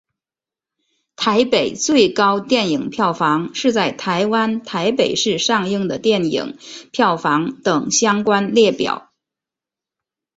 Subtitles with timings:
[1.15, 6.57] 台北最高电影票房是在台湾台北市上映的电影
[6.91, 9.11] 票房等相关列表。